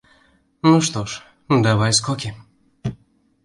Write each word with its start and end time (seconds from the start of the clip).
Ну 0.69 0.79
што 0.87 1.03
ж, 1.11 1.21
давай 1.67 1.95
скокі! 2.01 2.35